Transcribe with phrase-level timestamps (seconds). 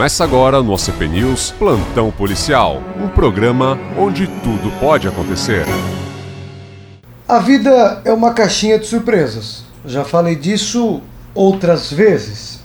[0.00, 5.66] Começa agora no OCP News Plantão Policial, um programa onde tudo pode acontecer.
[7.28, 9.62] A vida é uma caixinha de surpresas.
[9.84, 11.02] Já falei disso
[11.34, 12.60] outras vezes.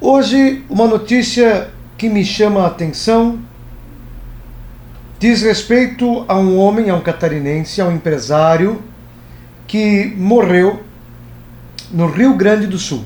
[0.00, 3.40] Hoje, uma notícia que me chama a atenção
[5.18, 8.80] diz respeito a um homem, a um catarinense, a um empresário
[9.66, 10.84] que morreu
[11.90, 13.04] no Rio Grande do Sul.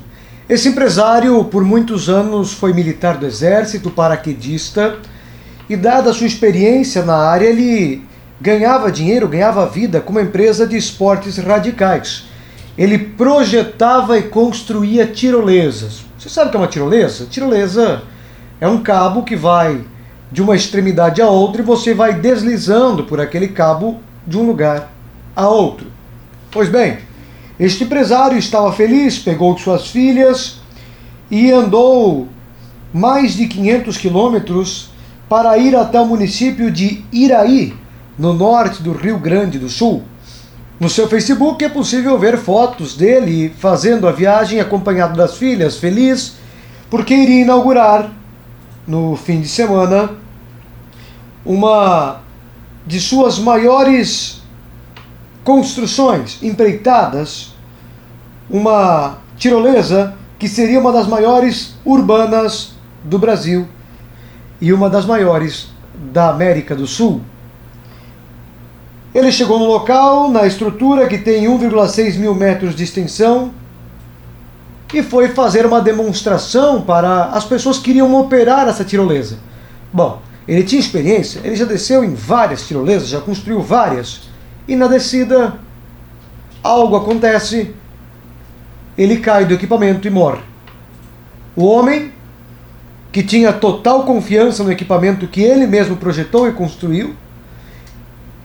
[0.49, 4.97] Esse empresário, por muitos anos, foi militar do Exército, paraquedista,
[5.69, 8.03] e, dada a sua experiência na área, ele
[8.41, 12.23] ganhava dinheiro, ganhava vida com uma empresa de esportes radicais.
[12.75, 16.03] Ele projetava e construía tirolesas.
[16.17, 17.27] Você sabe o que é uma tirolesa?
[17.27, 18.01] Tirolesa
[18.59, 19.85] é um cabo que vai
[20.31, 24.91] de uma extremidade a outra e você vai deslizando por aquele cabo de um lugar
[25.35, 25.85] a outro.
[26.49, 26.97] Pois bem,
[27.59, 30.59] este empresário estava feliz, pegou suas filhas
[31.29, 32.27] e andou
[32.93, 34.89] mais de 500 quilômetros
[35.27, 37.75] para ir até o município de Iraí,
[38.17, 40.03] no norte do Rio Grande do Sul.
[40.79, 46.35] No seu Facebook é possível ver fotos dele fazendo a viagem acompanhado das filhas, feliz,
[46.89, 48.09] porque iria inaugurar
[48.87, 50.11] no fim de semana
[51.45, 52.21] uma
[52.87, 54.38] de suas maiores
[55.43, 57.53] construções empreitadas,
[58.49, 62.73] uma tirolesa que seria uma das maiores urbanas
[63.03, 63.67] do Brasil
[64.61, 65.69] e uma das maiores
[66.11, 67.21] da América do Sul.
[69.13, 73.51] Ele chegou no local, na estrutura que tem 1,6 mil metros de extensão,
[74.93, 79.37] e foi fazer uma demonstração para as pessoas que iriam operar essa tirolesa.
[79.93, 84.21] Bom, ele tinha experiência, ele já desceu em várias tirolesas, já construiu várias,
[84.69, 85.55] e na descida
[86.63, 87.73] algo acontece,
[88.95, 90.41] ele cai do equipamento e morre.
[91.55, 92.13] O homem,
[93.11, 97.15] que tinha total confiança no equipamento que ele mesmo projetou e construiu,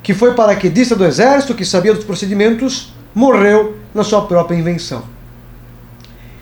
[0.03, 5.05] que foi paraquedista do exército, que sabia dos procedimentos, morreu na sua própria invenção.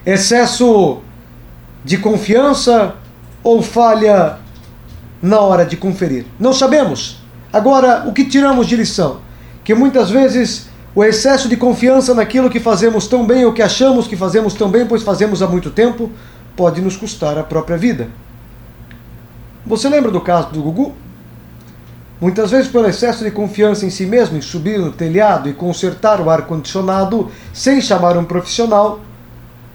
[0.07, 1.01] Excesso
[1.85, 2.95] de confiança
[3.43, 4.39] ou falha
[5.21, 6.25] na hora de conferir?
[6.39, 7.21] Não sabemos.
[7.53, 9.32] Agora, o que tiramos de lição?
[9.65, 14.07] Que muitas vezes o excesso de confiança naquilo que fazemos tão bem ou que achamos
[14.07, 16.11] que fazemos tão bem, pois fazemos há muito tempo,
[16.57, 18.09] pode nos custar a própria vida.
[19.65, 20.93] Você lembra do caso do Gugu?
[22.21, 26.21] Muitas vezes, pelo excesso de confiança em si mesmo, em subir no telhado e consertar
[26.21, 29.01] o ar-condicionado sem chamar um profissional,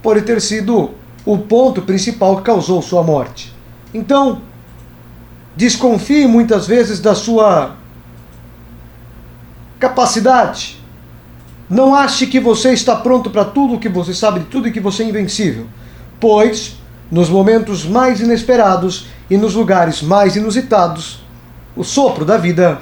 [0.01, 0.91] pode ter sido
[1.25, 3.53] o ponto principal que causou sua morte.
[3.93, 4.41] Então,
[5.57, 7.75] desconfie muitas vezes da sua
[9.79, 10.81] capacidade.
[11.69, 14.79] Não ache que você está pronto para tudo, que você sabe de tudo e que
[14.79, 15.67] você é invencível.
[16.19, 16.77] Pois,
[17.11, 21.21] nos momentos mais inesperados e nos lugares mais inusitados,
[21.75, 22.79] o sopro da vida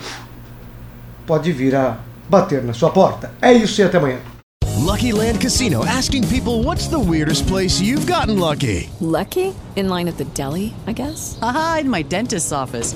[1.26, 1.98] pode vir a
[2.30, 3.32] bater na sua porta.
[3.42, 4.20] É isso e até amanhã.
[4.78, 8.90] Lucky Land Casino asking people what's the weirdest place you've gotten lucky?
[9.02, 9.54] Lucky?
[9.76, 11.40] In line at the deli, I guess?
[11.42, 12.96] Aha, in my dentist's office.